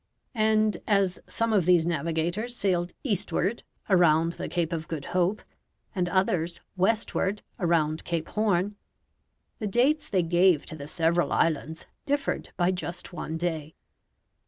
[0.33, 5.43] And as some of these navigators sailed eastward, around the Cape of Good Hope,
[5.93, 8.77] and others westward, around Cape Horn,
[9.59, 13.75] the dates they gave to the several islands differed by just one day.